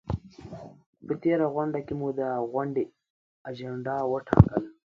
په 1.05 1.13
تېره 1.23 1.45
غونډه 1.55 1.79
کې 1.85 1.93
مو 1.99 2.07
د 2.19 2.21
غونډې 2.51 2.85
اجنډا 3.49 3.97
وټاکله؟ 4.11 4.59